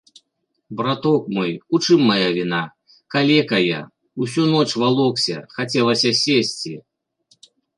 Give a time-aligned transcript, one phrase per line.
[0.77, 2.61] Браток мой, у чым мая віна,
[3.17, 3.81] калека я,
[4.25, 6.75] усю ноч валокся, хацелася сесці.